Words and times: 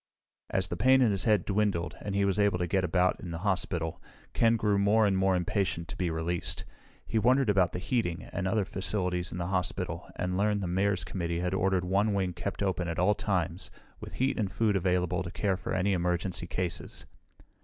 As 0.49 0.67
the 0.67 0.75
pain 0.77 0.99
in 1.03 1.11
his 1.11 1.25
head 1.25 1.45
dwindled, 1.45 1.95
and 2.01 2.15
he 2.15 2.25
was 2.25 2.39
able 2.39 2.57
to 2.57 2.65
get 2.65 2.83
about 2.83 3.19
in 3.19 3.29
the 3.29 3.37
hospital, 3.45 4.01
Ken 4.33 4.55
grew 4.57 4.79
more 4.79 5.05
and 5.05 5.15
more 5.15 5.35
impatient 5.35 5.87
to 5.89 5.95
be 5.95 6.09
released. 6.09 6.65
He 7.05 7.19
wondered 7.19 7.51
about 7.51 7.71
the 7.71 7.77
heating 7.77 8.23
and 8.33 8.47
other 8.47 8.65
facilities 8.65 9.31
in 9.31 9.37
the 9.37 9.45
hospital 9.45 10.09
and 10.15 10.37
learned 10.39 10.61
the 10.61 10.65
Mayor's 10.67 11.03
committee 11.03 11.41
had 11.41 11.53
ordered 11.53 11.85
one 11.85 12.15
wing 12.15 12.33
kept 12.33 12.63
open 12.63 12.87
at 12.87 12.97
all 12.97 13.13
times, 13.13 13.69
with 13.99 14.13
heat 14.13 14.39
and 14.39 14.51
food 14.51 14.75
available 14.75 15.21
to 15.21 15.29
care 15.29 15.55
for 15.55 15.71
any 15.75 15.93
emergency 15.93 16.47
cases. 16.47 17.05